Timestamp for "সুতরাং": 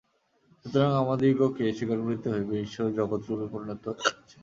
0.59-0.91